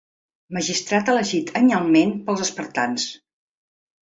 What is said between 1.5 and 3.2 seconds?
anyalment pels espartans.